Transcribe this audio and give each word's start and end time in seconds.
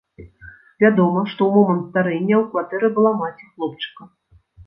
Вядома, 0.83 1.19
што 1.33 1.41
ў 1.49 1.51
момант 1.57 1.83
здарэння 1.91 2.35
ў 2.41 2.49
кватэры 2.53 2.87
была 2.97 3.11
маці 3.21 3.45
хлопчыка. 3.53 4.01